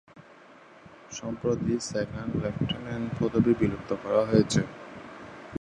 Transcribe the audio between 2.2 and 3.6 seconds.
lieutenant পদবী